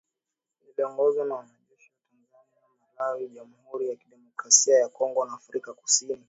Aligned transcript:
Iliongozwa 0.71 1.25
na 1.25 1.35
wanajeshi 1.35 1.91
wa 1.95 2.19
Tanzania, 2.31 2.71
Malawi, 2.99 3.29
Jamuhuri 3.29 3.89
ya 3.89 3.95
Kidemokrasia 3.95 4.79
ya 4.79 4.89
Kongo 4.89 5.25
na 5.25 5.33
Afrika 5.33 5.73
kusini 5.73 6.19